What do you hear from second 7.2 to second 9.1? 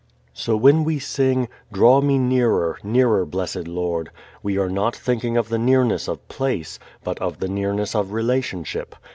the nearness of relationship.